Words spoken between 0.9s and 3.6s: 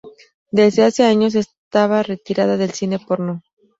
años estaba retirada del cine porno.